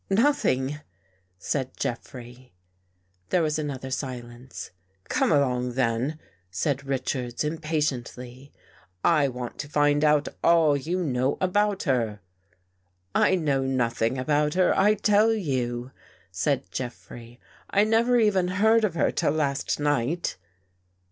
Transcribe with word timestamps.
"Nothing," 0.09 0.79
said 1.37 1.77
Jeffrey. 1.77 2.55
There 3.29 3.43
was 3.43 3.59
another 3.59 3.91
silence." 3.91 4.71
Come 5.09 5.31
along, 5.31 5.73
then!" 5.73 6.17
said 6.49 6.87
Richards 6.87 7.43
impatiently." 7.43 8.51
I 9.03 9.27
want 9.27 9.59
to 9.59 9.69
find 9.69 10.03
out 10.03 10.27
all 10.43 10.75
you 10.75 11.03
know 11.03 11.37
about 11.39 11.83
her."" 11.83 12.19
I 13.13 13.35
know 13.35 13.61
nothing 13.61 14.17
about 14.17 14.55
her, 14.55 14.75
I 14.75 14.95
tell 14.95 15.31
you," 15.33 15.91
said 16.31 16.71
Jeffrey." 16.71 17.39
I 17.69 17.83
never 17.83 18.17
even 18.17 18.47
heard 18.47 18.83
of 18.83 18.95
her 18.95 19.11
till 19.11 19.33
last 19.33 19.79
night." 19.79 20.35